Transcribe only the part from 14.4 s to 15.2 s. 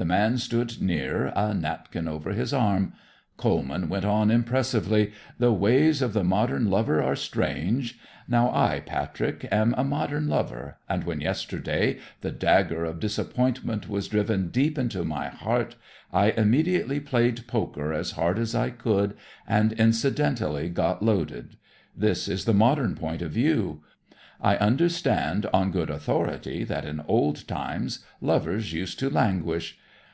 deep into